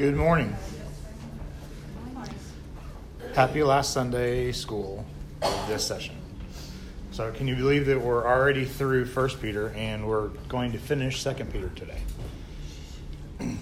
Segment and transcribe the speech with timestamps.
[0.00, 0.56] Good morning.
[3.34, 5.04] Happy last Sunday school
[5.42, 6.16] of this session.
[7.10, 11.20] So, can you believe that we're already through First Peter and we're going to finish
[11.20, 12.00] Second Peter today?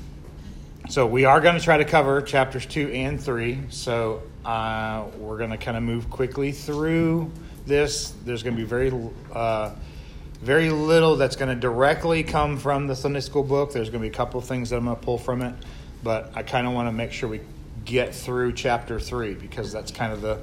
[0.89, 3.59] So, we are going to try to cover chapters two and three.
[3.71, 7.33] So, uh, we're going to kind of move quickly through
[7.67, 8.15] this.
[8.25, 8.93] There's going to be very,
[9.33, 9.75] uh,
[10.41, 13.73] very little that's going to directly come from the Sunday school book.
[13.73, 15.53] There's going to be a couple of things that I'm going to pull from it,
[16.03, 17.41] but I kind of want to make sure we
[17.85, 20.41] get through chapter three because that's kind of the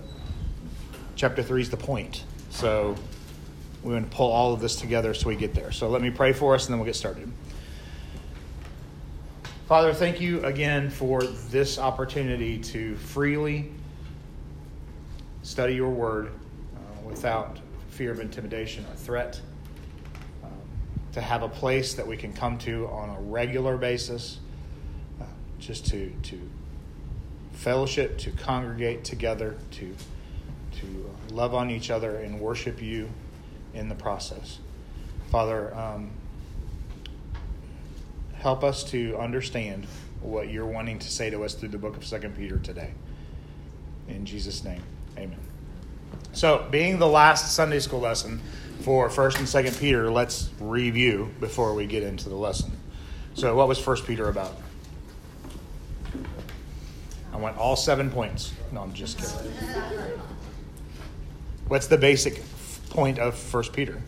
[1.16, 2.24] chapter three is the point.
[2.50, 2.96] So
[3.84, 5.72] we're going to pull all of this together so we get there.
[5.72, 7.32] So let me pray for us and then we'll get started.
[9.68, 13.72] Father, thank you again for this opportunity to freely
[15.42, 17.60] study your word uh, without
[17.90, 19.40] fear of intimidation or threat,
[20.44, 20.52] um,
[21.14, 24.40] to have a place that we can come to on a regular basis,
[25.60, 26.40] just to, to
[27.54, 29.96] fellowship, to congregate together, to,
[30.80, 33.10] to love on each other and worship you
[33.74, 34.60] in the process.
[35.32, 36.12] Father, um,
[38.36, 39.86] help us to understand
[40.22, 42.94] what you're wanting to say to us through the book of Second Peter today.
[44.08, 44.84] In Jesus' name,
[45.18, 45.40] amen.
[46.32, 48.42] So, being the last Sunday school lesson
[48.82, 52.72] for First and Second Peter, let's review before we get into the lesson.
[53.34, 54.56] So, what was First Peter about?
[57.36, 58.54] I want all seven points.
[58.72, 59.52] No, I'm just kidding.
[61.68, 62.42] What's the basic
[62.90, 64.02] point of First Peter?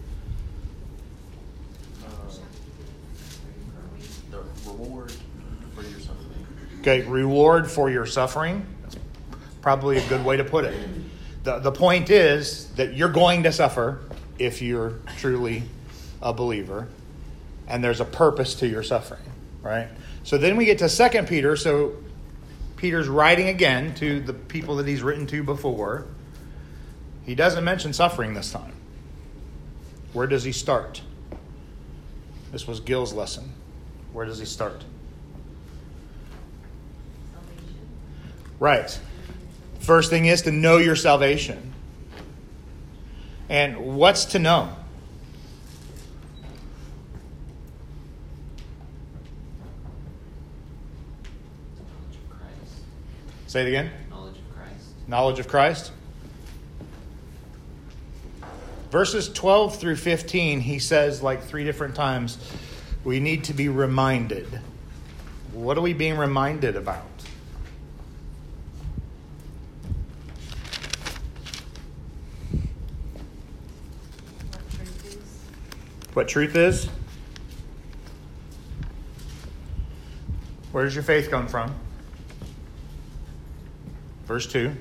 [4.31, 5.11] the reward
[5.75, 6.47] for your suffering.
[6.79, 8.65] Okay, reward for your suffering.
[8.83, 8.95] That's
[9.61, 10.73] probably a good way to put it.
[11.43, 13.99] The, the point is that you're going to suffer
[14.39, 15.63] if you're truly
[16.21, 16.87] a believer,
[17.67, 19.19] and there's a purpose to your suffering,
[19.61, 19.89] right?
[20.23, 21.57] So then we get to Second Peter.
[21.57, 21.97] So
[22.77, 26.05] Peter's writing again to the people that he's written to before.
[27.25, 28.73] He doesn't mention suffering this time.
[30.13, 31.01] Where does he start?
[32.51, 33.51] This was Gil's lesson.
[34.13, 34.83] Where does he start?
[38.59, 38.99] Right.
[39.79, 41.73] First thing is to know your salvation.
[43.49, 44.69] And what's to know?
[51.79, 52.81] Knowledge of Christ.
[53.47, 53.89] Say it again.
[54.09, 54.85] Knowledge of Christ.
[55.07, 55.91] Knowledge of Christ.
[58.91, 62.37] Verses 12 through 15, he says like three different times,
[63.05, 64.59] we need to be reminded.
[65.53, 67.05] What are we being reminded about?
[74.51, 76.13] What truth is?
[76.13, 76.89] What truth is?
[80.73, 81.73] Where does your faith come from?
[84.27, 84.73] Verse 2.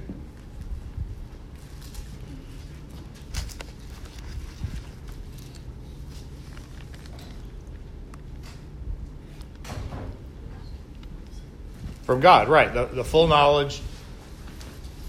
[12.02, 12.72] From God, right.
[12.72, 13.80] The, the full knowledge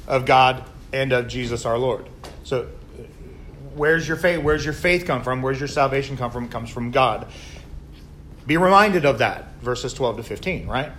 [0.07, 2.07] of God and of Jesus our Lord.
[2.43, 2.67] So
[3.77, 6.69] where's your faith where's your faith come from where's your salvation come from it comes
[6.69, 7.27] from god
[8.47, 10.91] be reminded of that verses 12 to 15 right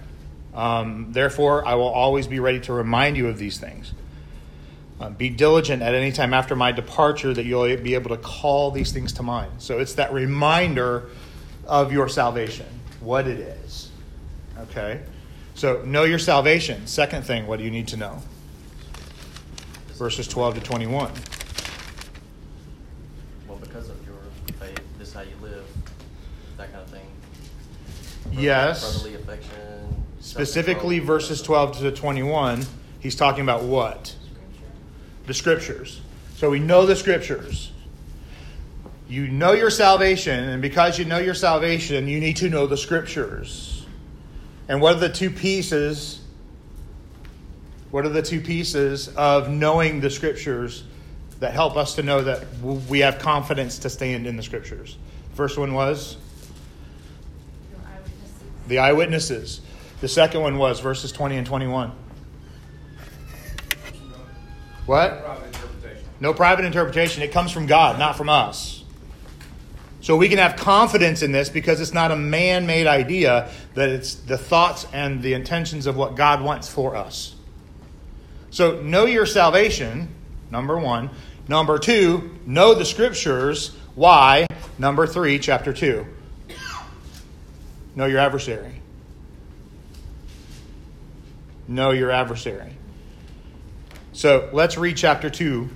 [0.58, 3.92] um, therefore i will always be ready to remind you of these things
[5.00, 8.70] uh, be diligent at any time after my departure that you'll be able to call
[8.70, 11.08] these things to mind so it's that reminder
[11.66, 12.66] of your salvation
[13.00, 13.90] what it is
[14.58, 15.00] okay
[15.54, 18.20] so know your salvation second thing what do you need to know
[19.94, 21.10] verses 12 to 21
[23.48, 24.16] Well, because of your
[24.60, 25.64] faith, this is how you live.
[26.56, 27.06] That kind of thing.
[28.30, 29.00] Yes.
[29.00, 29.67] Brotherly affection.
[30.28, 32.62] Specifically, verses 12 to 21,
[33.00, 34.14] he's talking about what?
[35.26, 36.02] The scriptures.
[36.36, 37.72] So we know the scriptures.
[39.08, 42.76] You know your salvation, and because you know your salvation, you need to know the
[42.76, 43.86] scriptures.
[44.68, 46.20] And what are the two pieces?
[47.90, 50.84] What are the two pieces of knowing the scriptures
[51.40, 54.98] that help us to know that we have confidence to stand in the scriptures?
[55.32, 56.18] First one was
[58.66, 59.62] the eyewitnesses.
[60.00, 61.92] The second one was verses 20 and 21.
[64.86, 65.22] What?
[65.24, 65.48] Private.
[66.20, 67.22] No private interpretation.
[67.22, 68.82] It comes from God, not from us.
[70.00, 73.88] So we can have confidence in this because it's not a man made idea, that
[73.88, 77.34] it's the thoughts and the intentions of what God wants for us.
[78.50, 80.08] So know your salvation,
[80.50, 81.10] number one.
[81.48, 83.76] Number two, know the scriptures.
[83.94, 84.46] Why?
[84.78, 86.06] Number three, chapter two.
[87.94, 88.80] Know your adversary.
[91.68, 92.72] Know your adversary.
[94.12, 95.68] So let's read chapter 2.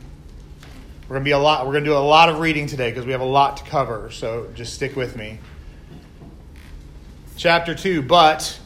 [1.03, 2.91] We're going to be a lot we're going to do a lot of reading today
[2.91, 4.11] because we have a lot to cover.
[4.11, 5.39] So just stick with me.
[7.37, 8.59] Chapter 2, but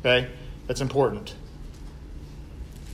[0.00, 0.28] okay,
[0.66, 1.34] that's important.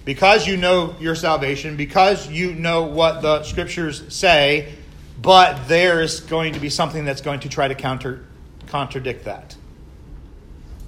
[0.04, 4.72] Because you know your salvation, because you know what the scriptures say,
[5.20, 8.24] but there's going to be something that's going to try to counter
[8.66, 9.56] contradict that.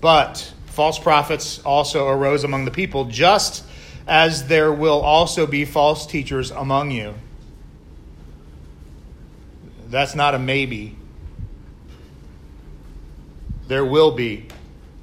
[0.00, 3.62] But false prophets also arose among the people, just
[4.06, 7.12] as there will also be false teachers among you.
[9.88, 10.96] That's not a maybe.
[13.68, 14.48] There will be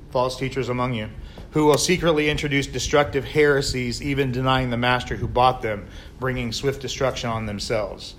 [0.10, 1.10] false teachers among you
[1.52, 5.88] who will secretly introduce destructive heresies, even denying the master who bought them,
[6.20, 8.16] bringing swift destruction on themselves.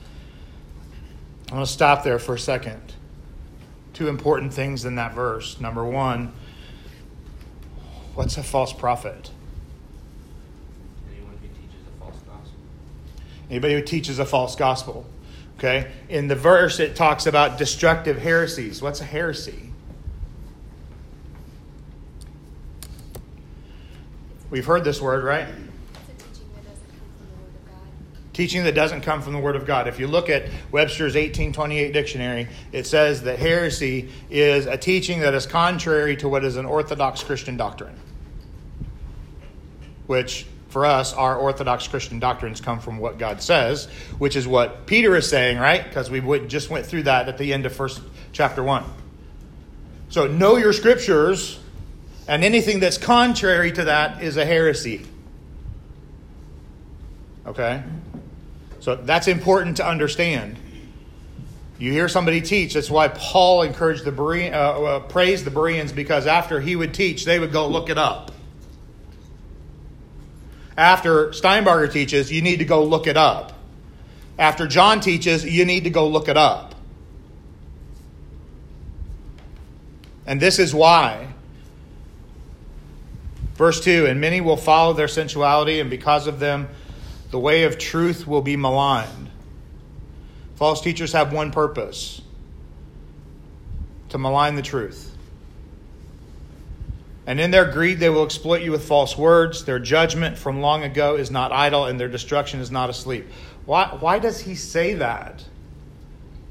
[1.48, 2.80] I'm going to stop there for a second.
[3.94, 5.60] Two important things in that verse.
[5.60, 6.32] Number one,
[8.18, 9.30] what's a false prophet?
[11.08, 12.58] Anyone who teaches a false gospel.
[13.48, 15.06] Anybody who teaches a false gospel.
[15.56, 15.92] Okay?
[16.08, 18.82] In the verse, it talks about destructive heresies.
[18.82, 19.70] What's a heresy?
[24.50, 25.46] We've heard this word, right?
[25.46, 28.32] It's a teaching that doesn't come from the Word of God.
[28.32, 29.86] Teaching that doesn't come from the Word of God.
[29.86, 35.34] If you look at Webster's 1828 dictionary, it says that heresy is a teaching that
[35.34, 37.94] is contrary to what is an orthodox Christian doctrine.
[40.08, 43.86] Which, for us, our orthodox Christian doctrines come from what God says,
[44.18, 45.84] which is what Peter is saying, right?
[45.84, 48.00] Because we just went through that at the end of first
[48.32, 48.82] chapter 1.
[50.08, 51.60] So know your scriptures,
[52.26, 55.06] and anything that's contrary to that is a heresy.
[57.46, 57.82] Okay?
[58.80, 60.58] So that's important to understand.
[61.78, 62.74] You hear somebody teach.
[62.74, 66.92] That's why Paul encouraged the Bere- uh, uh, praised the Bereans because after he would
[66.92, 68.32] teach, they would go look it up.
[70.78, 73.52] After Steinbarger teaches, you need to go look it up.
[74.38, 76.76] After John teaches, you need to go look it up.
[80.24, 81.34] And this is why.
[83.54, 86.68] Verse 2 And many will follow their sensuality, and because of them,
[87.32, 89.30] the way of truth will be maligned.
[90.54, 92.22] False teachers have one purpose
[94.10, 95.17] to malign the truth.
[97.28, 99.66] And in their greed, they will exploit you with false words.
[99.66, 103.26] Their judgment from long ago is not idle, and their destruction is not asleep.
[103.66, 105.44] Why, why does he say that?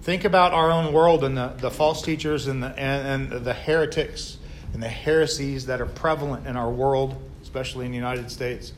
[0.04, 3.56] Think about our own world and the, the false teachers and the, and, and the
[3.56, 4.38] heretics
[4.72, 8.72] and the heresies that are prevalent in our world, especially in the United States.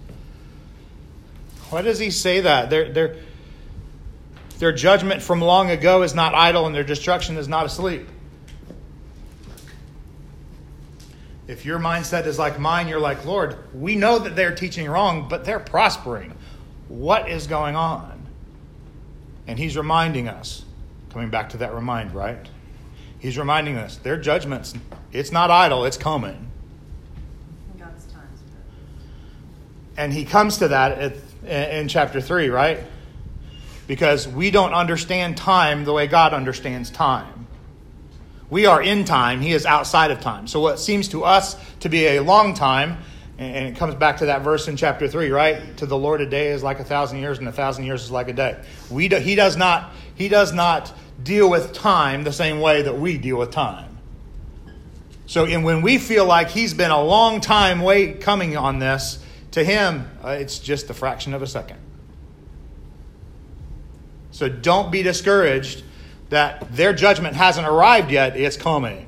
[1.70, 2.70] Why does he say that?
[2.70, 3.16] Their, their,
[4.60, 8.08] their judgment from long ago is not idle, and their destruction is not asleep.
[11.50, 15.28] If your mindset is like mine, you're like, Lord, we know that they're teaching wrong,
[15.28, 16.36] but they're prospering.
[16.90, 18.24] What is going on?
[19.48, 20.64] And he's reminding us,
[21.10, 22.48] coming back to that remind, right?
[23.18, 24.76] He's reminding us their judgments,
[25.12, 26.52] it's not idle, it's coming.
[27.74, 28.42] In God's times.
[29.98, 32.80] And he comes to that at, in chapter 3, right?
[33.88, 37.39] Because we don't understand time the way God understands time.
[38.50, 40.48] We are in time, he is outside of time.
[40.48, 42.98] So what seems to us to be a long time,
[43.38, 45.78] and it comes back to that verse in chapter 3, right?
[45.78, 48.12] To the Lord a day is like a thousand years, and a thousand years is
[48.12, 48.60] like a day.
[48.90, 52.98] We do, he, does not, he does not deal with time the same way that
[52.98, 53.98] we deal with time.
[55.28, 59.24] So and when we feel like he's been a long time wait coming on this,
[59.52, 61.78] to him, uh, it's just a fraction of a second.
[64.32, 65.84] So don't be discouraged
[66.30, 69.06] that their judgment hasn't arrived yet, it's coming.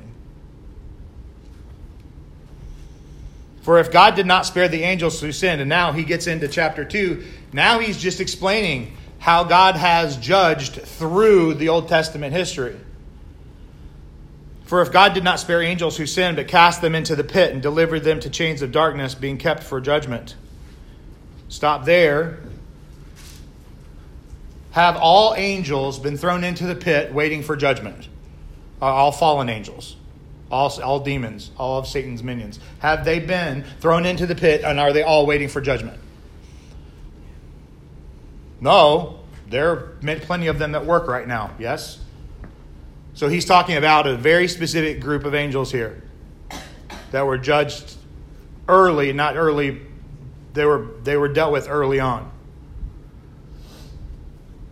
[3.62, 6.48] For if God did not spare the angels who sinned, and now he gets into
[6.48, 12.76] chapter 2, now he's just explaining how God has judged through the Old Testament history.
[14.64, 17.52] For if God did not spare angels who sinned, but cast them into the pit
[17.52, 20.34] and delivered them to chains of darkness, being kept for judgment.
[21.48, 22.40] Stop there.
[24.72, 28.08] Have all angels been thrown into the pit waiting for judgment?
[28.80, 29.96] Uh, all fallen angels,
[30.50, 32.58] all, all demons, all of Satan's minions.
[32.80, 36.00] Have they been thrown into the pit and are they all waiting for judgment?
[38.60, 42.00] No, there are plenty of them that work right now, yes?
[43.12, 46.02] So he's talking about a very specific group of angels here
[47.10, 47.96] that were judged
[48.68, 49.82] early, not early,
[50.54, 52.31] they were, they were dealt with early on.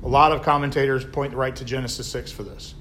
[0.02, 2.74] A lot of commentators point right to Genesis 6 for this.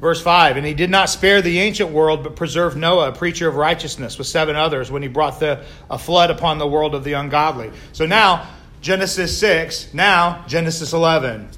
[0.00, 3.48] Verse 5 And he did not spare the ancient world, but preserved Noah, a preacher
[3.48, 7.04] of righteousness, with seven others, when he brought the, a flood upon the world of
[7.04, 7.70] the ungodly.
[7.92, 8.46] So now,
[8.82, 11.48] Genesis 6, now Genesis 11,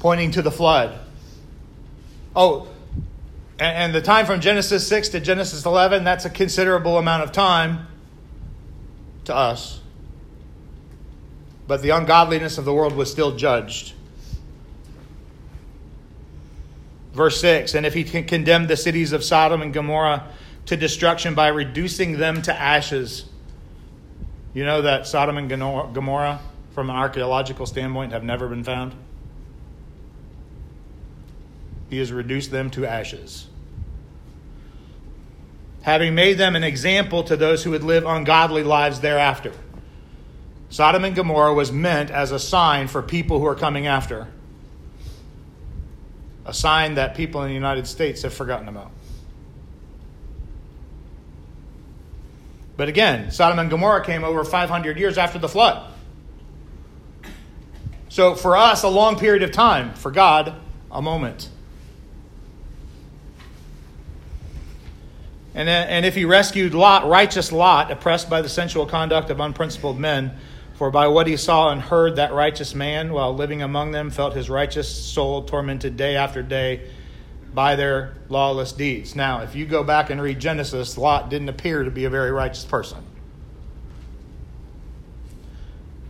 [0.00, 0.98] pointing to the flood.
[2.36, 2.68] Oh,
[3.58, 7.32] and, and the time from Genesis 6 to Genesis 11, that's a considerable amount of
[7.32, 7.86] time
[9.24, 9.77] to us.
[11.68, 13.92] But the ungodliness of the world was still judged.
[17.12, 20.28] Verse 6 And if he can condemn the cities of Sodom and Gomorrah
[20.66, 23.26] to destruction by reducing them to ashes,
[24.54, 26.40] you know that Sodom and Gomorrah,
[26.72, 28.94] from an archaeological standpoint, have never been found?
[31.90, 33.46] He has reduced them to ashes.
[35.82, 39.52] Having made them an example to those who would live ungodly lives thereafter.
[40.70, 44.28] Sodom and Gomorrah was meant as a sign for people who are coming after
[46.48, 48.90] a sign that people in the United States have forgotten about.
[52.78, 55.92] But again, Sodom and Gomorrah came over 500 years after the flood.
[58.08, 59.92] So for us, a long period of time.
[59.92, 60.54] For God,
[60.90, 61.50] a moment.
[65.54, 69.40] And, uh, and if he rescued Lot, righteous Lot, oppressed by the sensual conduct of
[69.40, 70.38] unprincipled men,
[70.78, 74.36] for by what he saw and heard, that righteous man, while living among them, felt
[74.36, 76.88] his righteous soul tormented day after day
[77.52, 79.16] by their lawless deeds.
[79.16, 82.30] Now, if you go back and read Genesis, Lot didn't appear to be a very
[82.30, 82.98] righteous person.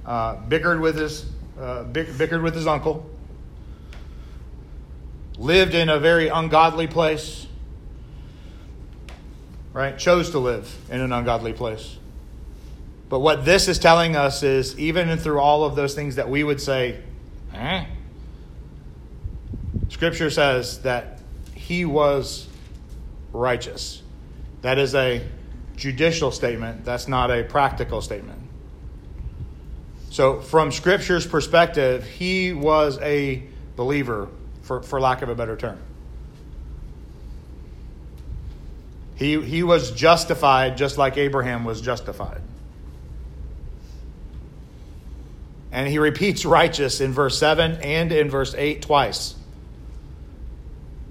[0.04, 1.24] Uh, bickered with his
[1.58, 3.08] uh, bickered with his uncle.
[5.38, 7.46] Lived in a very ungodly place.
[9.72, 9.98] Right?
[9.98, 11.96] Chose to live in an ungodly place.
[13.08, 16.44] But what this is telling us is even through all of those things that we
[16.44, 17.00] would say,
[17.54, 17.86] eh?
[19.88, 21.20] Scripture says that
[21.54, 22.46] he was
[23.32, 24.02] righteous.
[24.62, 25.26] That is a
[25.76, 28.40] judicial statement, that's not a practical statement.
[30.10, 33.42] So, from Scripture's perspective, he was a
[33.76, 34.28] believer,
[34.62, 35.78] for, for lack of a better term.
[39.14, 42.40] He, he was justified just like Abraham was justified.
[45.78, 49.36] And he repeats righteous in verse 7 and in verse 8 twice.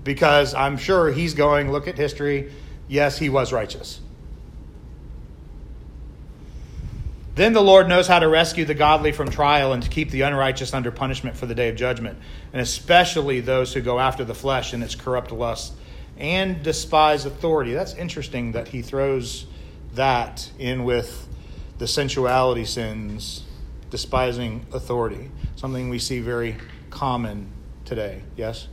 [0.04, 2.52] Because I'm sure he's going, look at history.
[2.90, 4.02] Yes, he was righteous.
[7.36, 10.24] Then the Lord knows how to rescue the godly from trial and to keep the
[10.24, 12.20] unrighteous under punishment for the day of judgment,
[12.52, 15.78] and especially those who go after the flesh and its corrupt lusts
[16.18, 17.74] and despise authority.
[17.74, 19.46] That's interesting that he throws
[19.94, 21.26] that in with
[21.78, 23.44] the sensuality sins
[23.90, 26.58] despising authority, something we see very
[26.90, 27.48] common
[27.86, 28.22] today.
[28.36, 28.68] Yes?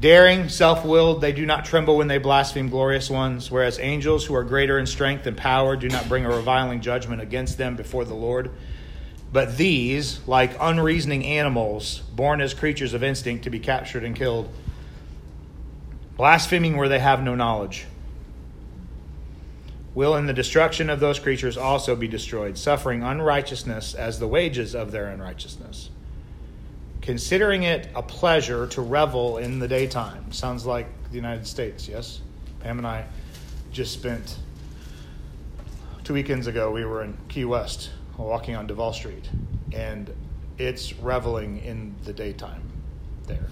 [0.00, 4.34] Daring, self willed, they do not tremble when they blaspheme glorious ones, whereas angels who
[4.34, 8.04] are greater in strength and power do not bring a reviling judgment against them before
[8.04, 8.50] the Lord.
[9.32, 14.48] But these, like unreasoning animals, born as creatures of instinct to be captured and killed,
[16.16, 17.86] blaspheming where they have no knowledge
[19.94, 24.74] will in the destruction of those creatures also be destroyed, suffering unrighteousness as the wages
[24.74, 25.90] of their unrighteousness.
[27.00, 30.30] Considering it a pleasure to revel in the daytime.
[30.30, 32.20] Sounds like the United States, yes?
[32.60, 33.06] Pam and I
[33.72, 34.38] just spent
[36.04, 39.28] two weekends ago, we were in Key West walking on Duval Street,
[39.72, 40.12] and
[40.58, 42.62] it's reveling in the daytime
[43.26, 43.48] there.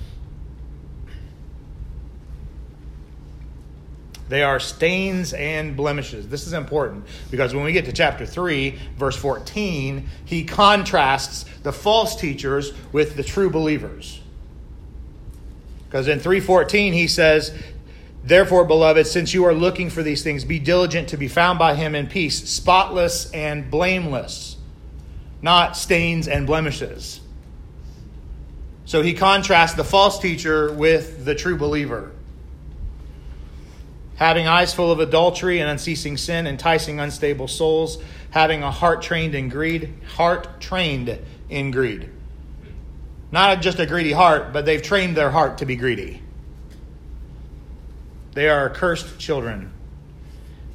[4.29, 6.29] They are stains and blemishes.
[6.29, 11.73] This is important because when we get to chapter 3, verse 14, he contrasts the
[11.73, 14.21] false teachers with the true believers.
[15.89, 17.53] Because in 3:14 he says,
[18.25, 21.77] "Therefore, beloved, since you are looking for these things, be diligent to be found by
[21.77, 24.57] him in peace, spotless and blameless,
[25.41, 27.21] not stains and blemishes."
[28.85, 32.11] So he contrasts the false teacher with the true believer
[34.17, 37.99] having eyes full of adultery and unceasing sin, enticing unstable souls,
[38.31, 41.19] having a heart trained in greed, heart trained
[41.49, 42.11] in greed.
[43.31, 46.23] Not just a greedy heart, but they've trained their heart to be greedy.
[48.33, 49.73] They are cursed children.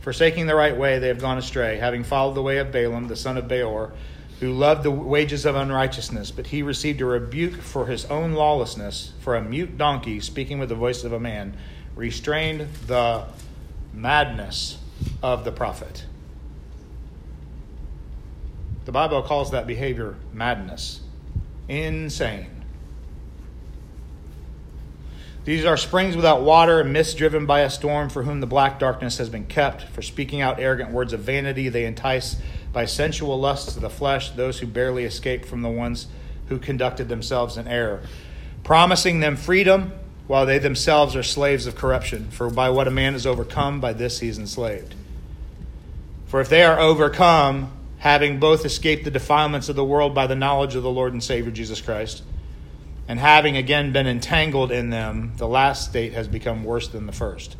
[0.01, 3.15] Forsaking the right way, they have gone astray, having followed the way of Balaam, the
[3.15, 3.93] son of Beor,
[4.39, 9.13] who loved the wages of unrighteousness, but he received a rebuke for his own lawlessness,
[9.19, 11.55] for a mute donkey, speaking with the voice of a man,
[11.95, 13.25] restrained the
[13.93, 14.77] madness
[15.21, 16.05] of the prophet.
[18.85, 21.01] The Bible calls that behavior madness,
[21.67, 22.47] insane.
[25.43, 28.77] These are springs without water and mists driven by a storm, for whom the black
[28.79, 29.83] darkness has been kept.
[29.83, 32.37] For speaking out arrogant words of vanity, they entice
[32.71, 36.07] by sensual lusts of the flesh those who barely escape from the ones
[36.47, 38.03] who conducted themselves in error,
[38.63, 39.91] promising them freedom
[40.31, 42.31] while they themselves are slaves of corruption.
[42.31, 44.95] For by what a man is overcome, by this he is enslaved.
[46.25, 50.35] For if they are overcome, having both escaped the defilements of the world by the
[50.37, 52.23] knowledge of the Lord and Savior Jesus Christ,
[53.09, 57.11] and having again been entangled in them, the last state has become worse than the
[57.11, 57.57] first.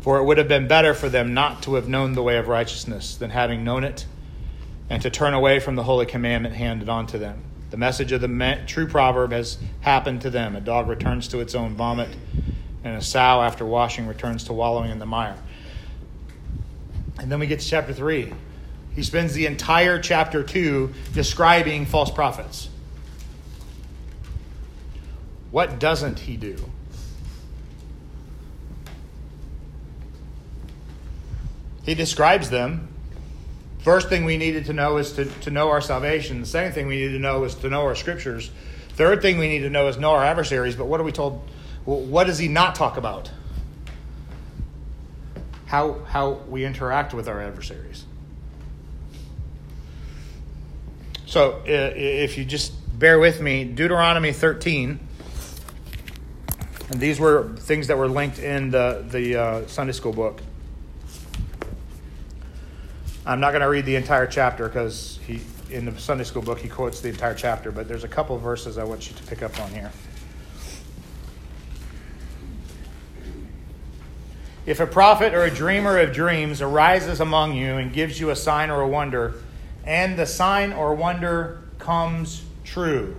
[0.00, 2.48] For it would have been better for them not to have known the way of
[2.48, 4.06] righteousness than having known it,
[4.88, 7.42] and to turn away from the holy commandment handed on to them.
[7.70, 10.56] The message of the true proverb has happened to them.
[10.56, 12.08] A dog returns to its own vomit,
[12.82, 15.36] and a sow, after washing, returns to wallowing in the mire.
[17.18, 18.32] And then we get to chapter 3.
[18.94, 22.68] He spends the entire chapter 2 describing false prophets.
[25.50, 26.56] What doesn't he do?
[31.84, 32.88] He describes them.
[33.88, 36.40] First thing we needed to know is to, to know our salvation.
[36.42, 38.50] The second thing we need to know is to know our scriptures.
[38.90, 40.76] Third thing we need to know is know our adversaries.
[40.76, 41.40] But what are we told?
[41.86, 43.30] What does he not talk about?
[45.64, 48.04] How, how we interact with our adversaries.
[51.24, 55.00] So if you just bear with me, Deuteronomy 13
[56.90, 60.42] and these were things that were linked in the, the uh, Sunday school book.
[63.28, 66.58] I'm not going to read the entire chapter because he in the Sunday school book
[66.58, 69.42] he quotes the entire chapter, but there's a couple verses I want you to pick
[69.42, 69.92] up on here.
[74.64, 78.36] If a prophet or a dreamer of dreams arises among you and gives you a
[78.36, 79.34] sign or a wonder,
[79.84, 83.14] and the sign or wonder comes true,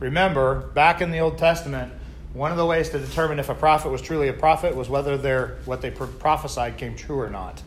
[0.00, 1.92] Remember, back in the Old Testament,
[2.32, 5.16] one of the ways to determine if a prophet was truly a prophet was whether
[5.16, 7.62] their, what they prophesied came true or not.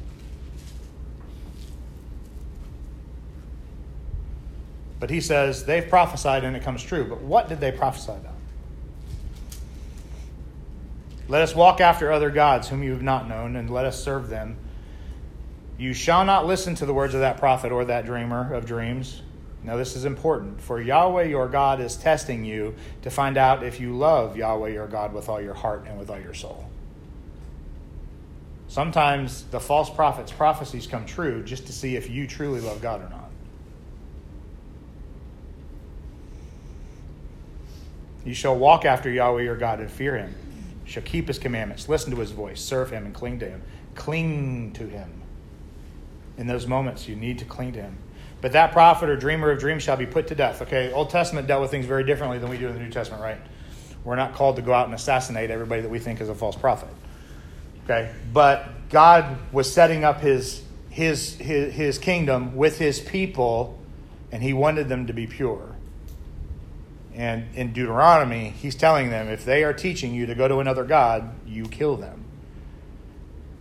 [5.02, 7.04] But he says they've prophesied and it comes true.
[7.04, 8.36] But what did they prophesy about?
[11.28, 14.30] Let us walk after other gods whom you have not known, and let us serve
[14.30, 14.58] them.
[15.78, 19.22] You shall not listen to the words of that prophet or that dreamer of dreams
[19.64, 23.80] now, this is important, for Yahweh your God is testing you to find out if
[23.80, 26.70] you love Yahweh your God with all your heart and with all your soul.
[28.68, 33.02] Sometimes the false prophet's prophecies come true just to see if you truly love God
[33.02, 33.30] or not.
[38.26, 40.34] You shall walk after Yahweh your God and fear him.
[40.86, 43.62] You shall keep his commandments, listen to his voice, serve him, and cling to him.
[43.96, 45.10] Cling to him.
[46.38, 47.98] In those moments, you need to cling to him.
[48.44, 50.62] But that prophet or dreamer of dreams shall be put to death.
[50.64, 53.24] Okay, Old Testament dealt with things very differently than we do in the New Testament,
[53.24, 53.38] right?
[54.04, 56.58] We're not called to go out and assassinate everybody that we think is a false
[56.58, 56.90] prophet.
[57.86, 63.80] Okay, but God was setting up his his his, his kingdom with his people,
[64.30, 65.78] and he wanted them to be pure.
[67.16, 70.84] And in Deuteronomy, he's telling them if they are teaching you to go to another
[70.84, 72.26] God, you kill them.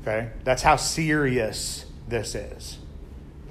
[0.01, 0.31] Okay?
[0.43, 2.79] That's how serious this is.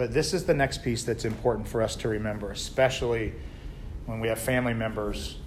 [0.01, 3.33] But this is the next piece that's important for us to remember, especially
[4.07, 5.37] when we have family members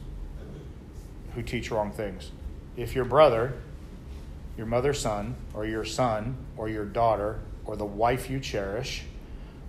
[1.34, 2.30] who teach wrong things.
[2.76, 3.54] If your brother,
[4.56, 9.02] your mother's son, or your son, or your daughter, or the wife you cherish,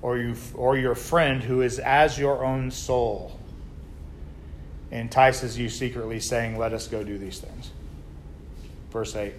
[0.03, 3.39] or, you, or your friend who is as your own soul
[4.91, 7.71] entices you secretly, saying, Let us go do these things.
[8.91, 9.33] Verse 8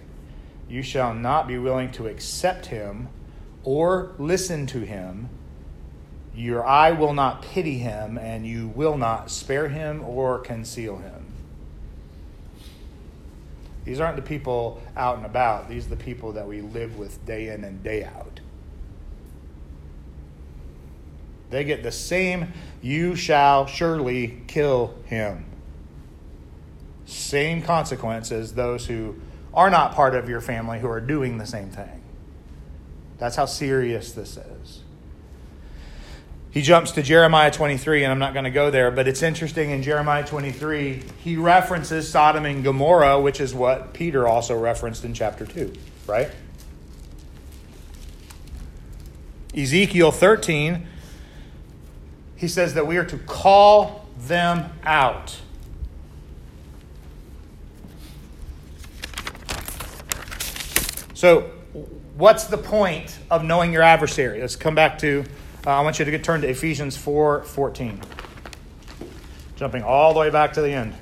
[0.67, 3.07] You shall not be willing to accept him
[3.63, 5.29] or listen to him,
[6.37, 11.25] your eye will not pity him, and you will not spare him or conceal him.
[13.85, 17.25] These aren't the people out and about, these are the people that we live with
[17.25, 18.39] day in and day out.
[21.49, 25.45] They get the same, you shall surely kill him.
[27.05, 29.15] Same consequence as those who
[29.53, 32.03] are not part of your family who are doing the same thing.
[33.17, 34.83] That's how serious this is.
[36.51, 39.69] He jumps to Jeremiah 23, and I'm not going to go there, but it's interesting
[39.69, 45.13] in Jeremiah 23, he references Sodom and Gomorrah, which is what Peter also referenced in
[45.13, 45.73] chapter 2,
[46.07, 46.29] right?
[49.55, 50.87] Ezekiel 13,
[52.35, 55.37] he says that we are to call them out.
[61.13, 61.49] So,
[62.15, 64.39] what's the point of knowing your adversary?
[64.39, 65.25] Let's come back to,
[65.67, 67.99] uh, I want you to get turned to Ephesians 4 14.
[69.57, 70.93] Jumping all the way back to the end.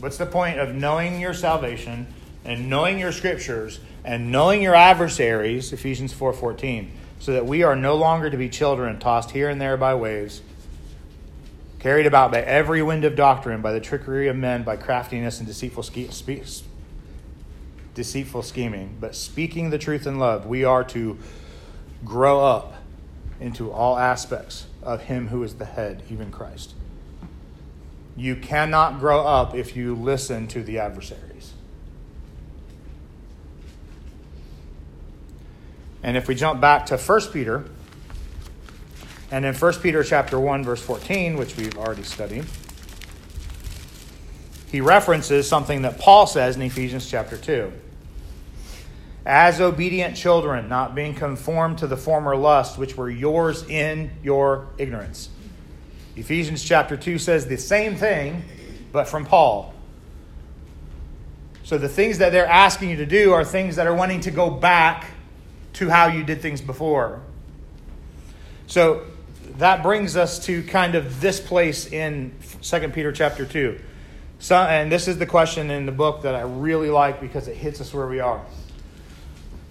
[0.00, 2.12] What's the point of knowing your salvation
[2.44, 6.32] and knowing your scriptures and knowing your adversaries, Ephesians 4:14?
[6.32, 9.92] 4, so that we are no longer to be children tossed here and there by
[9.96, 10.42] waves,
[11.80, 15.48] carried about by every wind of doctrine, by the trickery of men, by craftiness and
[15.48, 16.62] deceitful ske-
[17.94, 21.18] deceitful scheming, but speaking the truth in love, we are to
[22.04, 22.74] grow up
[23.40, 26.74] into all aspects of him who is the head, even Christ.
[28.16, 31.25] You cannot grow up if you listen to the adversaries.
[36.06, 37.64] And if we jump back to 1 Peter,
[39.32, 42.44] and in 1 Peter chapter 1 verse 14, which we've already studied,
[44.70, 47.72] he references something that Paul says in Ephesians chapter 2.
[49.26, 54.68] As obedient children, not being conformed to the former lusts which were yours in your
[54.78, 55.28] ignorance.
[56.14, 58.44] Ephesians chapter 2 says the same thing,
[58.92, 59.74] but from Paul.
[61.64, 64.30] So the things that they're asking you to do are things that are wanting to
[64.30, 65.06] go back
[65.76, 67.20] to how you did things before.
[68.66, 69.04] So
[69.58, 73.78] that brings us to kind of this place in 2 Peter chapter 2.
[74.38, 77.56] So, and this is the question in the book that I really like because it
[77.56, 78.44] hits us where we are.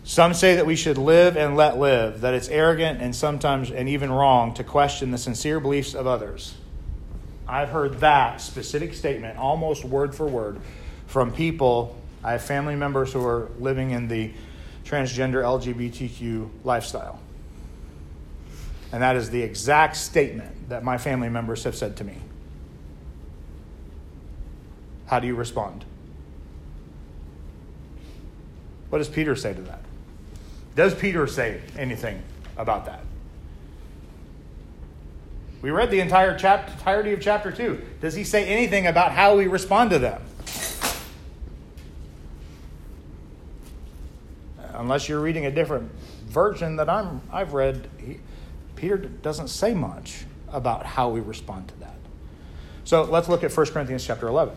[0.03, 3.89] Some say that we should live and let live, that it's arrogant and sometimes and
[3.89, 6.55] even wrong to question the sincere beliefs of others.
[7.47, 10.59] I've heard that specific statement almost word for word
[11.07, 11.95] from people.
[12.23, 14.31] I have family members who are living in the
[14.85, 17.19] transgender LGBTQ lifestyle.
[18.91, 22.17] And that is the exact statement that my family members have said to me.
[25.07, 25.85] How do you respond?
[28.89, 29.81] What does Peter say to that?
[30.75, 32.21] Does Peter say anything
[32.57, 33.01] about that?
[35.61, 37.81] We read the entire chapter, entirety of chapter 2.
[37.99, 40.21] Does he say anything about how we respond to them?
[44.85, 45.91] Unless you're reading a different
[46.27, 48.19] version that I'm, I've read, he,
[48.75, 51.95] Peter doesn't say much about how we respond to that.
[52.83, 54.55] So let's look at 1 Corinthians chapter 11.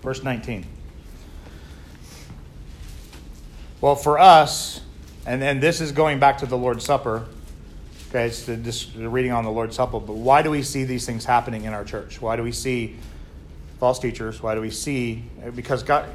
[0.00, 0.64] Verse 19.
[3.82, 4.80] Well, for us,
[5.26, 7.26] and, and this is going back to the Lord's Supper,
[8.16, 10.84] okay, it's the, this, the reading on the Lord's Supper, but why do we see
[10.84, 12.20] these things happening in our church?
[12.20, 12.96] Why do we see
[13.78, 14.42] false teachers?
[14.42, 15.22] Why do we see,
[15.54, 16.08] because God,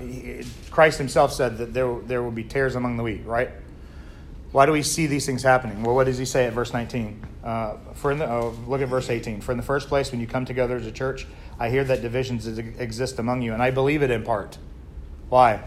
[0.71, 3.51] Christ himself said that there, there will be tares among the wheat, right?
[4.51, 5.83] Why do we see these things happening?
[5.83, 7.23] Well, what does he say at verse 19?
[7.43, 9.39] Uh, for in the, oh, look at verse 18.
[9.41, 11.27] For in the first place, when you come together as a church,
[11.59, 14.57] I hear that divisions exist among you, and I believe it in part.
[15.29, 15.61] Why?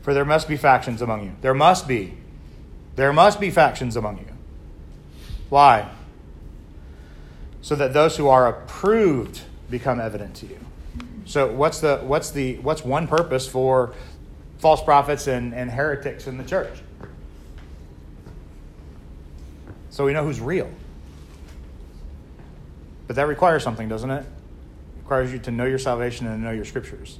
[0.00, 1.32] For there must be factions among you.
[1.40, 2.14] There must be.
[2.94, 4.29] There must be factions among you.
[5.50, 5.90] Why?
[7.60, 10.58] So that those who are approved become evident to you.
[11.26, 13.92] So what's the what's the what's one purpose for
[14.58, 16.80] false prophets and, and heretics in the church?
[19.90, 20.70] So we know who's real.
[23.06, 24.24] But that requires something, doesn't it?
[25.10, 27.18] requires you to know your salvation and know your scriptures.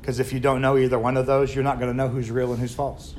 [0.00, 2.30] Because if you don't know either one of those, you're not going to know who's
[2.30, 3.16] real and who's false.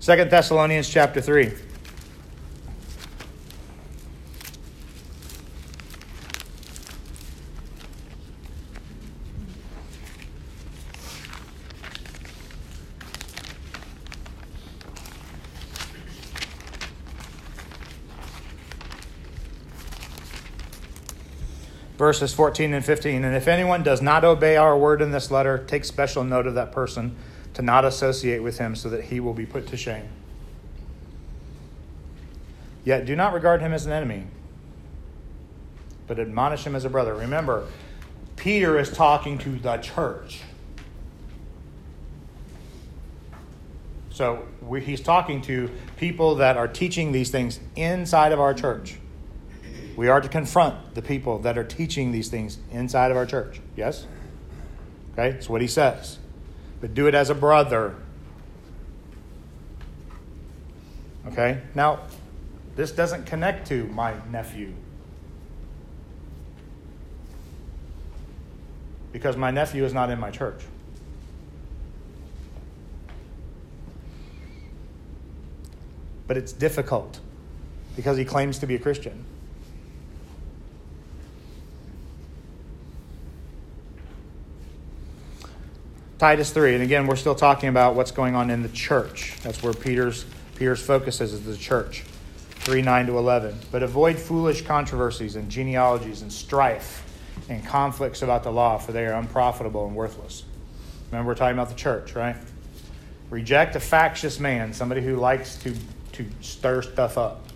[0.00, 1.52] Second Thessalonians chapter 3.
[21.98, 23.24] verses 14 and 15.
[23.24, 26.54] And if anyone does not obey our word in this letter, take special note of
[26.54, 27.14] that person
[27.60, 30.08] to not associate with him so that he will be put to shame.
[32.84, 34.24] Yet do not regard him as an enemy,
[36.06, 37.14] but admonish him as a brother.
[37.14, 37.66] Remember,
[38.36, 40.40] Peter is talking to the church.
[44.08, 48.96] So we, he's talking to people that are teaching these things inside of our church.
[49.96, 53.60] We are to confront the people that are teaching these things inside of our church.
[53.76, 54.06] Yes?
[55.12, 56.18] Okay, that's what he says.
[56.80, 57.94] But do it as a brother.
[61.28, 61.60] Okay?
[61.74, 62.00] Now,
[62.76, 64.72] this doesn't connect to my nephew.
[69.12, 70.62] Because my nephew is not in my church.
[76.26, 77.18] But it's difficult
[77.96, 79.24] because he claims to be a Christian.
[86.20, 89.38] Titus 3, and again, we're still talking about what's going on in the church.
[89.42, 92.04] That's where Peter's, Peter's focus is, is the church.
[92.56, 93.58] 3 9 to 11.
[93.72, 97.06] But avoid foolish controversies and genealogies and strife
[97.48, 100.44] and conflicts about the law, for they are unprofitable and worthless.
[101.10, 102.36] Remember, we're talking about the church, right?
[103.30, 105.74] Reject a factious man, somebody who likes to,
[106.12, 107.46] to stir stuff up.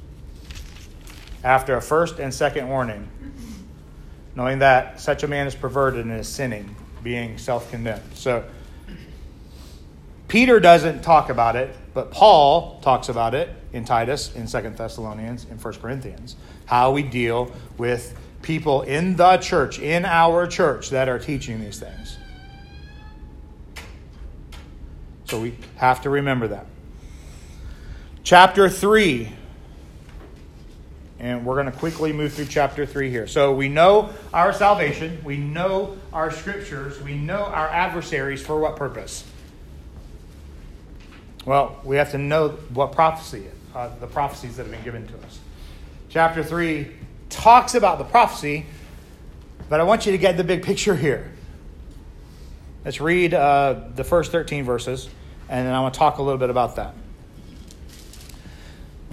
[1.45, 3.11] After a first and second warning,
[4.35, 8.03] knowing that such a man is perverted and is sinning, being self condemned.
[8.15, 8.45] So,
[10.27, 15.47] Peter doesn't talk about it, but Paul talks about it in Titus, in Second Thessalonians,
[15.49, 16.35] in First Corinthians,
[16.67, 21.79] how we deal with people in the church, in our church, that are teaching these
[21.79, 22.17] things.
[25.27, 26.67] So we have to remember that.
[28.25, 29.31] Chapter 3.
[31.25, 33.27] And we're going to quickly move through chapter 3 here.
[33.27, 38.77] So we know our salvation, we know our scriptures, we know our adversaries for what
[38.77, 39.25] purpose?
[41.47, 45.15] Well, we have to know what prophecy, uh, the prophecies that have been given to
[45.25, 45.39] us.
[46.11, 46.91] Chapter 3
[47.31, 48.67] talks about the prophecy,
[49.71, 51.33] but I want you to get the big picture here.
[52.85, 55.09] Let's read uh, the first 13 verses,
[55.49, 56.95] and then I want to talk a little bit about that.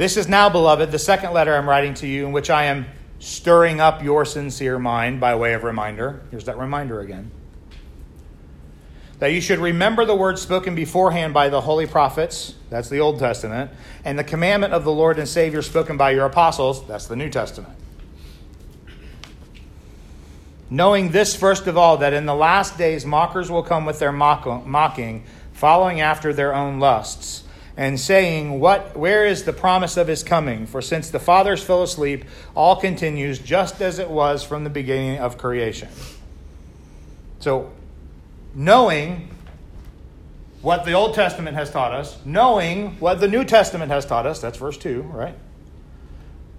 [0.02, 2.88] This is now, beloved, the second letter I'm writing to you, in which I am
[3.20, 6.22] stirring up your sincere mind by way of reminder.
[6.32, 7.30] Here's that reminder again.
[9.20, 13.20] That you should remember the words spoken beforehand by the holy prophets, that's the Old
[13.20, 13.70] Testament,
[14.04, 17.30] and the commandment of the Lord and Savior spoken by your apostles, that's the New
[17.30, 17.78] Testament.
[20.68, 24.12] Knowing this, first of all, that in the last days mockers will come with their
[24.12, 27.44] mock- mocking, following after their own lusts,
[27.78, 30.66] and saying, What where is the promise of his coming?
[30.66, 35.20] For since the fathers fell asleep, all continues just as it was from the beginning
[35.20, 35.90] of creation.
[37.40, 37.72] So
[38.54, 39.30] knowing
[40.62, 44.40] what the Old Testament has taught us, knowing what the New Testament has taught us,
[44.40, 45.36] that's verse 2, right?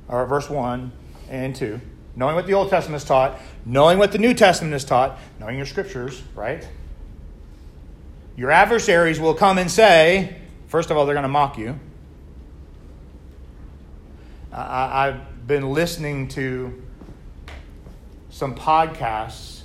[0.08, 0.92] Or verse 1
[1.30, 1.80] and 2
[2.14, 5.56] knowing what the Old Testament has taught, knowing what the New Testament is taught, knowing
[5.56, 6.66] your scriptures, right?
[8.36, 10.36] Your adversaries will come and say,
[10.72, 11.78] first of all, they're going to mock you.
[14.50, 16.82] I, have been listening to
[18.30, 19.64] some podcasts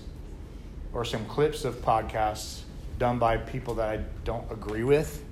[0.91, 2.63] or some clips of podcasts
[3.00, 5.24] done by people that I don't agree with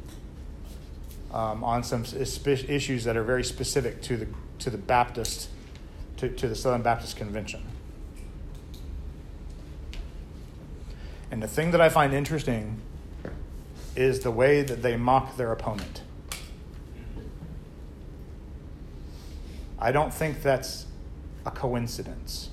[1.33, 4.27] um, on some issues that are very specific to the
[4.59, 5.49] to the Baptist
[6.15, 7.61] to, to the Southern Baptist Convention.
[11.31, 12.79] And the thing that I find interesting
[13.95, 16.01] is the way that they mock their opponent.
[19.79, 20.86] I don't think that's
[21.45, 22.49] a coincidence.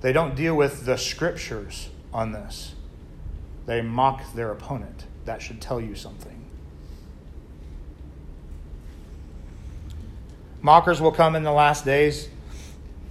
[0.00, 2.74] They don't deal with the scriptures on this,
[3.66, 5.04] they mock their opponent.
[5.24, 6.46] That should tell you something.
[10.62, 12.28] Mockers will come in the last days,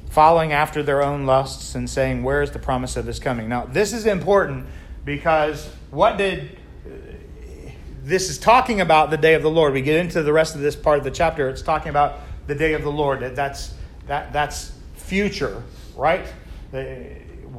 [0.09, 3.47] following after their own lusts and saying, Where is the promise of his coming?
[3.47, 4.65] Now, this is important
[5.07, 6.57] because what did
[8.03, 9.73] this is talking about the day of the Lord.
[9.73, 11.49] We get into the rest of this part of the chapter.
[11.49, 13.19] It's talking about the day of the Lord.
[13.35, 13.73] That's
[14.07, 15.63] that that's future,
[15.95, 16.25] right?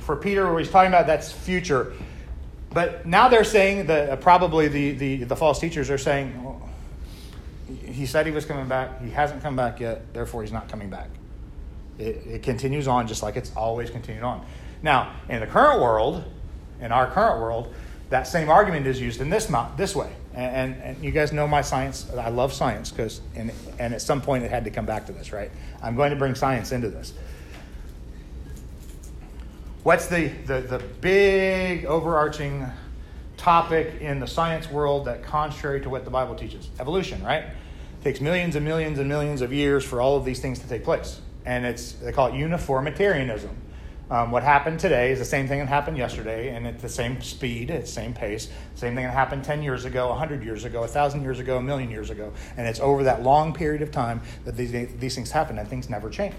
[0.00, 1.92] For Peter, what he's talking about, that's future.
[2.70, 6.62] But now they're saying that uh, probably the, the, the false teachers are saying, oh,
[7.86, 9.02] he said he was coming back.
[9.02, 10.12] He hasn't come back yet.
[10.12, 11.08] Therefore, he's not coming back.
[11.98, 14.46] It, it continues on just like it's always continued on.
[14.82, 16.24] Now, in the current world,
[16.80, 17.74] in our current world,
[18.10, 20.12] that same argument is used in this this way.
[20.34, 22.08] And, and, and you guys know my science.
[22.16, 25.12] I love science because, and, and at some point it had to come back to
[25.12, 25.50] this, right?
[25.82, 27.12] I'm going to bring science into this.
[29.82, 32.66] What's the, the, the big overarching
[33.36, 36.68] topic in the science world that contrary to what the Bible teaches?
[36.78, 37.44] Evolution, right?
[37.44, 40.68] It takes millions and millions and millions of years for all of these things to
[40.68, 41.20] take place.
[41.44, 43.56] And it's they call it uniformitarianism.
[44.10, 47.20] Um, what happened today is the same thing that happened yesterday, and at the same
[47.20, 48.48] speed, at the same pace.
[48.74, 51.90] Same thing that happened 10 years ago, 100 years ago, 1,000 years ago, a million
[51.90, 52.32] years ago.
[52.56, 55.90] And it's over that long period of time that these, these things happen, and things
[55.90, 56.34] never change.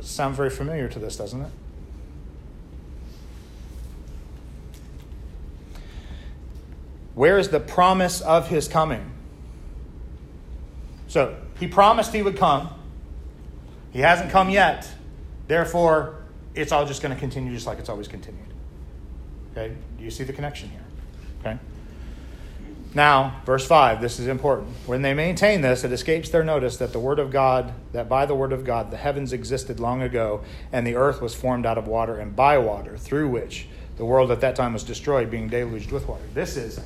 [0.00, 1.50] Sounds very familiar to this, doesn't it?
[7.14, 9.10] Where is the promise of his coming?
[11.08, 12.70] So he promised he would come.
[13.92, 14.88] He hasn't come yet.
[15.48, 16.19] Therefore,
[16.60, 18.46] it's all just going to continue just like it's always continued.
[19.52, 19.74] Okay?
[19.98, 20.84] Do you see the connection here?
[21.40, 21.58] Okay?
[22.92, 24.68] Now, verse 5, this is important.
[24.86, 28.26] When they maintain this, it escapes their notice that the Word of God, that by
[28.26, 30.42] the Word of God, the heavens existed long ago,
[30.72, 34.30] and the earth was formed out of water and by water, through which The world
[34.30, 36.24] at that time was destroyed, being deluged with water.
[36.32, 36.80] This is,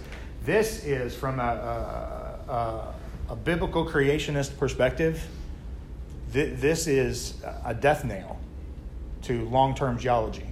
[0.45, 1.43] this is from a,
[2.49, 2.95] a, a,
[3.33, 5.25] a biblical creationist perspective,
[6.33, 7.35] th- this is
[7.65, 8.41] a death nail
[9.25, 10.47] to long term geology.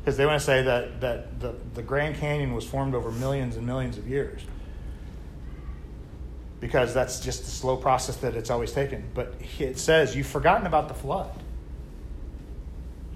[0.00, 3.56] Because they want to say that, that the, the Grand Canyon was formed over millions
[3.56, 4.40] and millions of years.
[6.60, 9.04] Because that's just the slow process that it's always taken.
[9.14, 11.32] But it says, you've forgotten about the flood.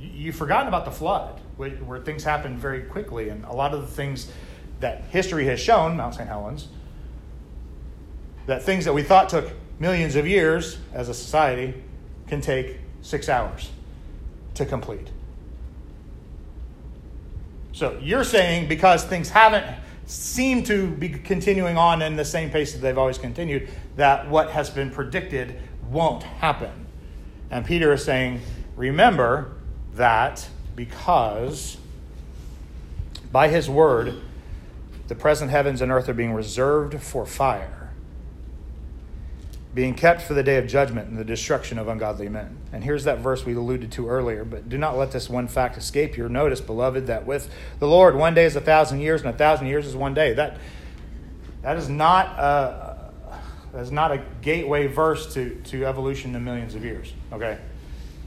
[0.01, 3.29] You've forgotten about the flood, where, where things happened very quickly.
[3.29, 4.31] And a lot of the things
[4.81, 6.29] that history has shown, Mount St.
[6.29, 6.69] Helens,
[8.47, 11.75] that things that we thought took millions of years as a society
[12.27, 13.71] can take six hours
[14.55, 15.09] to complete.
[17.73, 19.65] So you're saying because things haven't
[20.07, 24.51] seemed to be continuing on in the same pace that they've always continued, that what
[24.51, 25.57] has been predicted
[25.89, 26.87] won't happen.
[27.51, 28.41] And Peter is saying,
[28.77, 29.53] remember
[29.95, 31.77] that because
[33.33, 34.15] by his word,
[35.09, 37.80] the present heavens and earth are being reserved for fire
[39.72, 42.56] being kept for the day of judgment and the destruction of ungodly men.
[42.72, 44.44] And here's that verse we alluded to earlier.
[44.44, 48.16] But do not let this one fact escape your notice, beloved, that with the Lord
[48.16, 50.35] one day is a thousand years, and a thousand years is one day.
[50.35, 50.59] That
[51.62, 53.12] that is not a,
[53.72, 57.12] that is not a gateway verse to, to evolution in millions of years.
[57.33, 57.59] Okay?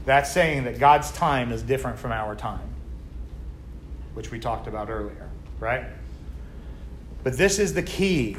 [0.04, 2.68] That's saying that God's time is different from our time,
[4.14, 5.28] which we talked about earlier,
[5.58, 5.84] right?
[7.22, 8.36] But this is the key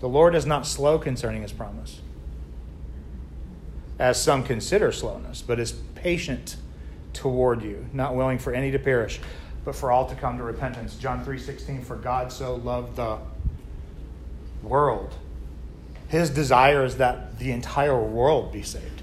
[0.00, 2.00] the Lord is not slow concerning his promise,
[3.98, 6.56] as some consider slowness, but is patient
[7.12, 9.20] toward you, not willing for any to perish,
[9.64, 10.96] but for all to come to repentance.
[10.96, 13.18] John 3:16 For God so loved the
[14.62, 15.14] world.
[16.08, 19.02] His desire is that the entire world be saved.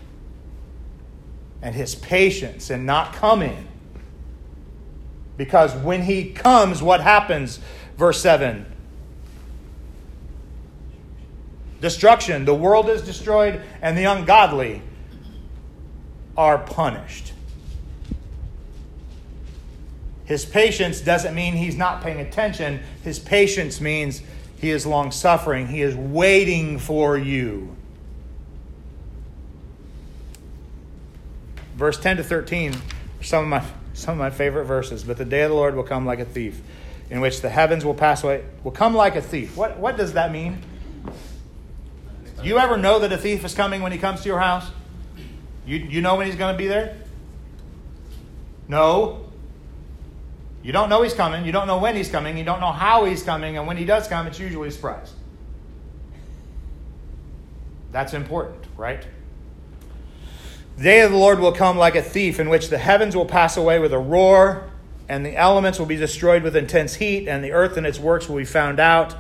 [1.62, 3.68] And his patience in not coming.
[5.38, 7.60] Because when he comes, what happens?
[7.98, 8.66] Verse 7
[11.82, 12.46] destruction.
[12.46, 14.82] The world is destroyed, and the ungodly
[16.38, 17.34] are punished.
[20.24, 22.80] His patience doesn't mean he's not paying attention.
[23.04, 24.22] His patience means
[24.58, 25.68] he is long suffering.
[25.68, 27.76] He is waiting for you.
[31.76, 33.64] Verse 10 to 13 are some of my,
[33.94, 35.04] some of my favorite verses.
[35.04, 36.62] But the day of the Lord will come like a thief,
[37.10, 38.46] in which the heavens will pass away.
[38.64, 39.58] Will come like a thief.
[39.58, 40.62] What, what does that mean?
[42.44, 44.70] You ever know that a thief is coming when he comes to your house?
[45.66, 46.98] You, you know when he's going to be there?
[48.68, 49.26] No.
[50.64, 51.46] You don't know he's coming.
[51.46, 52.38] You don't know when he's coming.
[52.38, 53.58] You don't know how he's coming.
[53.58, 55.14] And when he does come, it's usually a surprise.
[57.92, 59.06] That's important, right?
[60.78, 63.26] The day of the Lord will come like a thief, in which the heavens will
[63.26, 64.70] pass away with a roar,
[65.10, 68.30] and the elements will be destroyed with intense heat, and the earth and its works
[68.30, 69.16] will be found out.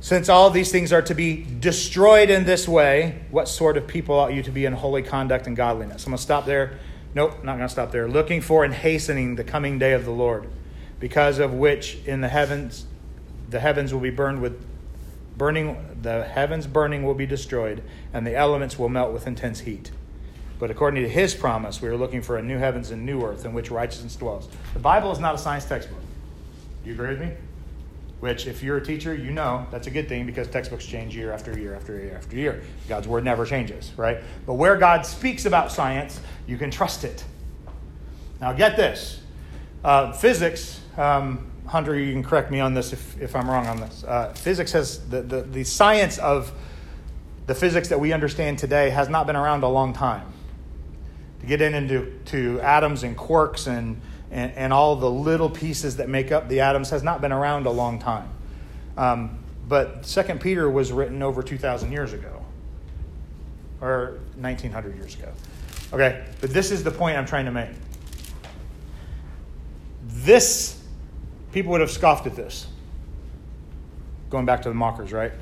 [0.00, 4.14] Since all these things are to be destroyed in this way, what sort of people
[4.14, 6.04] ought you to be in holy conduct and godliness?
[6.06, 6.78] I'm going to stop there.
[7.14, 8.06] Nope, not going to stop there.
[8.06, 10.48] Looking for and hastening the coming day of the Lord,
[11.00, 12.86] because of which in the heavens
[13.50, 14.62] the heavens will be burned with
[15.38, 17.82] burning the heavens burning will be destroyed
[18.12, 19.90] and the elements will melt with intense heat.
[20.58, 23.44] But according to his promise, we are looking for a new heavens and new earth
[23.44, 24.48] in which righteousness dwells.
[24.74, 26.00] The Bible is not a science textbook.
[26.82, 27.32] Do you agree with me?
[28.20, 31.32] Which if you're a teacher you know that's a good thing because textbooks change year
[31.32, 32.62] after year after year after year.
[32.88, 34.18] God's word never changes right?
[34.46, 37.24] But where god speaks about science you can trust it.
[38.40, 39.20] Now get this.
[39.84, 43.80] Uh, physics um, hunter you can correct me on this if, if i'm wrong on
[43.80, 44.04] this.
[44.04, 46.52] Uh, physics has the, the, the science of
[47.48, 50.30] the physics that we understand today has not been around a long time.
[51.40, 54.00] To get in into to atoms and quarks and
[54.30, 57.66] and, and all the little pieces that make up the atoms has not been around
[57.66, 58.28] a long time.
[58.96, 62.44] Um, but Second Peter was written over 2,000 years ago,
[63.80, 65.30] or 1,900 years ago.
[65.92, 67.70] Okay, but this is the point I'm trying to make.
[70.06, 70.82] This,
[71.52, 72.66] people would have scoffed at this.
[74.30, 75.32] Going back to the mockers, right?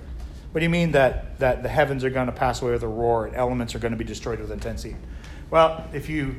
[0.53, 2.89] What do you mean that, that the heavens are going to pass away with a
[2.89, 4.97] roar and elements are going to be destroyed with intensity?
[5.51, 6.37] Well, if you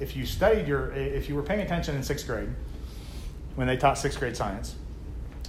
[0.00, 2.48] if you studied your, if you were paying attention in sixth grade,
[3.54, 4.74] when they taught sixth grade science,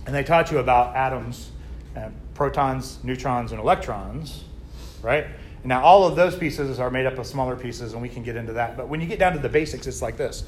[0.05, 1.51] and they taught you about atoms,
[1.95, 4.43] uh, protons, neutrons, and electrons,
[5.01, 5.27] right?
[5.63, 8.35] Now, all of those pieces are made up of smaller pieces, and we can get
[8.35, 8.75] into that.
[8.75, 10.43] But when you get down to the basics, it's like this.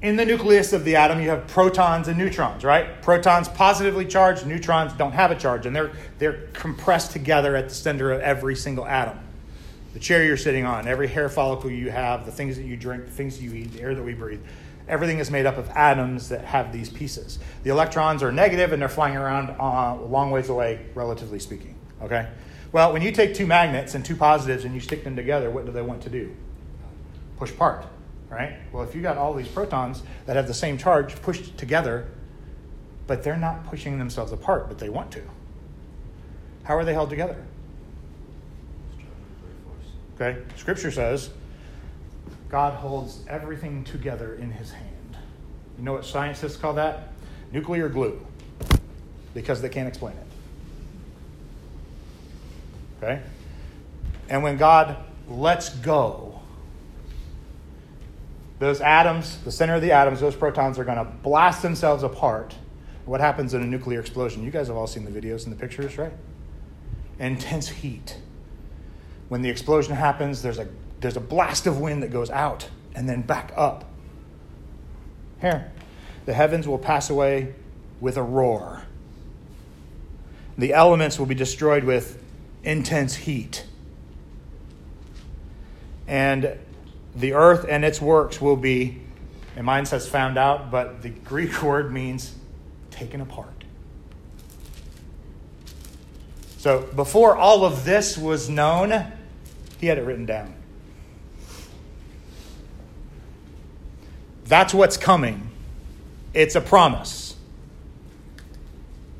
[0.00, 3.02] In the nucleus of the atom, you have protons and neutrons, right?
[3.02, 7.74] Protons positively charged, neutrons don't have a charge, and they're, they're compressed together at the
[7.74, 9.18] center of every single atom.
[9.92, 13.06] The chair you're sitting on, every hair follicle you have, the things that you drink,
[13.06, 14.40] the things that you eat, the air that we breathe,
[14.88, 17.38] everything is made up of atoms that have these pieces.
[17.62, 21.76] The electrons are negative and they're flying around uh, a long ways away, relatively speaking.
[22.02, 22.28] Okay?
[22.72, 25.66] Well, when you take two magnets and two positives and you stick them together, what
[25.66, 26.34] do they want to do?
[27.36, 27.84] Push apart,
[28.28, 28.58] right?
[28.72, 32.06] Well, if you got all these protons that have the same charge pushed together,
[33.08, 35.22] but they're not pushing themselves apart, but they want to.
[36.62, 37.44] How are they held together?
[40.20, 40.40] Okay?
[40.56, 41.30] Scripture says
[42.48, 45.16] God holds everything together in his hand.
[45.78, 47.12] You know what scientists call that?
[47.52, 48.20] Nuclear glue.
[49.32, 50.26] Because they can't explain it.
[53.02, 53.22] Okay?
[54.28, 54.96] And when God
[55.28, 56.40] lets go,
[58.58, 62.54] those atoms, the center of the atoms, those protons are going to blast themselves apart.
[63.06, 64.44] What happens in a nuclear explosion?
[64.44, 66.12] You guys have all seen the videos and the pictures, right?
[67.18, 68.16] Intense heat.
[69.30, 70.66] When the explosion happens, there's a,
[70.98, 73.84] there's a blast of wind that goes out and then back up.
[75.40, 75.70] Here,
[76.26, 77.54] the heavens will pass away
[78.00, 78.82] with a roar.
[80.58, 82.20] The elements will be destroyed with
[82.64, 83.64] intense heat.
[86.08, 86.58] And
[87.14, 89.00] the earth and its works will be,
[89.54, 92.34] and mine says found out, but the Greek word means
[92.90, 93.62] taken apart.
[96.58, 99.12] So before all of this was known,
[99.80, 100.54] he had it written down.
[104.44, 105.50] That's what's coming.
[106.34, 107.34] It's a promise.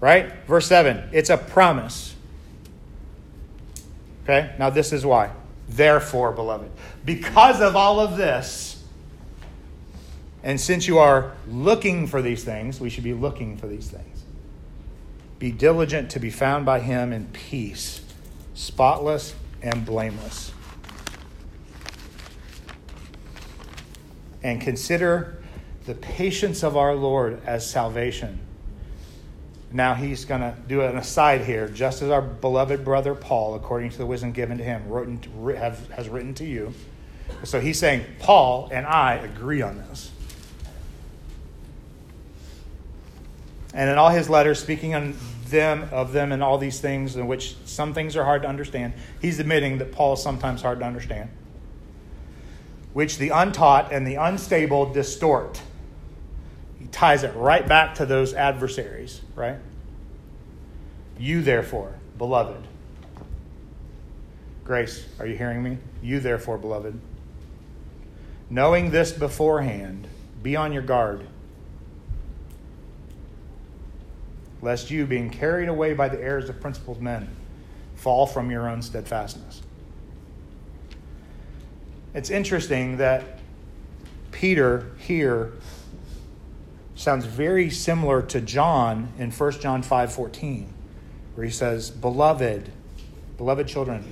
[0.01, 0.33] Right?
[0.47, 2.15] Verse 7 it's a promise.
[4.25, 4.55] Okay?
[4.59, 5.31] Now, this is why.
[5.69, 6.71] Therefore, beloved,
[7.05, 8.83] because of all of this,
[10.43, 14.25] and since you are looking for these things, we should be looking for these things.
[15.39, 18.03] Be diligent to be found by him in peace,
[18.55, 20.53] spotless and blameless.
[24.43, 25.43] And consider
[25.87, 28.41] the patience of our Lord as salvation
[29.73, 33.91] now he's going to do an aside here, just as our beloved brother Paul, according
[33.91, 36.75] to the wisdom given to him, to, have, has written to you.
[37.45, 40.11] So he's saying, Paul and I agree on this.
[43.73, 45.17] And in all his letters, speaking on
[45.51, 48.93] them of them and all these things, in which some things are hard to understand,
[49.21, 51.31] he's admitting that Paul is sometimes hard to understand,
[52.93, 55.61] which the untaught and the unstable distort
[56.79, 59.57] He ties it right back to those adversaries, right?
[61.19, 62.67] You, therefore, beloved.
[64.65, 65.79] Grace, are you hearing me?
[66.03, 66.99] You, therefore, beloved.
[68.49, 70.09] Knowing this beforehand,
[70.43, 71.27] be on your guard,
[74.63, 77.29] lest you, being carried away by the errors of principled men,
[77.95, 79.63] fall from your own steadfastness.
[82.15, 83.39] It's interesting that
[84.33, 85.53] Peter here
[86.95, 90.67] sounds very similar to John in 1 John 5:14,
[91.35, 92.71] where he says, "Beloved,
[93.37, 94.05] beloved children,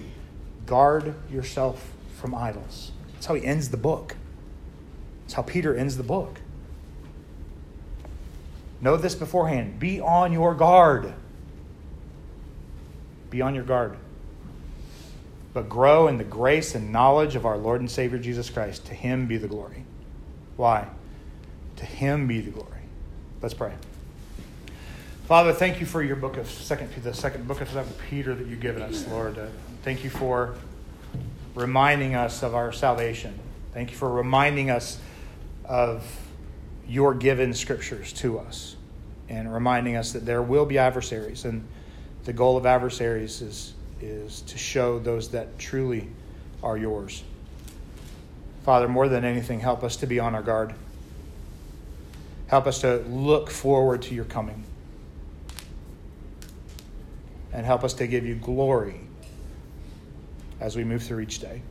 [0.64, 4.16] guard yourself from idols." That's how he ends the book.
[5.22, 6.40] That's how Peter ends the book.
[8.80, 9.78] Know this beforehand.
[9.78, 11.12] Be on your guard.
[13.30, 13.96] Be on your guard.
[15.52, 18.86] But grow in the grace and knowledge of our Lord and Savior Jesus Christ.
[18.86, 19.84] To him be the glory.
[20.56, 20.88] Why?
[21.76, 22.78] To him be the glory
[23.40, 23.72] Let's pray.
[25.26, 28.46] Father, thank you for your book of second, the second book of second Peter that
[28.48, 29.38] you've given us, Lord.
[29.38, 29.46] Uh,
[29.84, 30.56] thank you for
[31.54, 33.38] reminding us of our salvation.
[33.72, 34.98] Thank you for reminding us
[35.64, 36.04] of
[36.88, 38.76] your given scriptures to us
[39.28, 41.44] and reminding us that there will be adversaries.
[41.44, 41.66] And
[42.24, 46.08] the goal of adversaries is, is to show those that truly
[46.62, 47.22] are yours.
[48.64, 50.74] Father, more than anything, help us to be on our guard.
[52.48, 54.64] Help us to look forward to your coming.
[57.52, 59.00] And help us to give you glory
[60.60, 61.62] as we move through each day.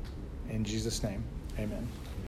[0.50, 1.24] In Jesus' name,
[1.60, 1.88] amen.